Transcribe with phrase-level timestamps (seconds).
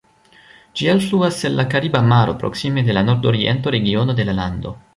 [0.79, 4.75] Ĝi elfluas en la Kariba Maro, proksime de la nordoriento regiono de la lando.